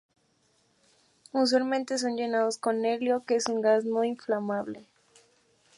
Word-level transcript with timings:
Usualmente 1.31 1.99
son 1.99 2.15
llenados 2.17 2.57
con 2.57 2.85
helio, 2.85 3.23
que 3.23 3.35
es 3.35 3.45
un 3.45 3.61
gas 3.61 3.85
no 3.85 4.03
inflamable. 4.03 4.87